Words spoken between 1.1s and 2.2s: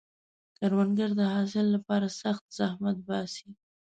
د حاصل لپاره